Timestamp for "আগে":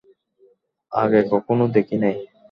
0.91-1.19